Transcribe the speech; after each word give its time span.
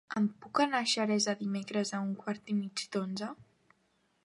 Com 0.11 0.27
puc 0.45 0.61
anar 0.63 0.79
a 0.85 0.87
Xeresa 0.93 1.35
dimecres 1.41 1.93
a 1.97 2.01
un 2.07 2.09
quart 2.23 2.51
i 2.53 2.55
mig 2.63 2.85
d'onze? 2.97 3.31